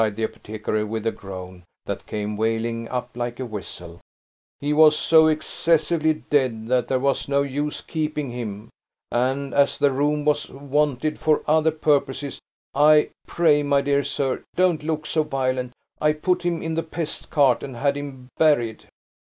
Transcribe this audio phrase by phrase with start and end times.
[0.01, 3.99] replied the apothecary, with a groan, that came wailing up like a whistle;
[4.59, 8.69] "he was so excessively dead, that there was no use keeping him;
[9.11, 12.39] and as the room was wanted for other purposes,
[12.73, 15.71] I pray, my dear sir, don't look so violent
[16.01, 18.87] I put him in the pest cart and had him buried."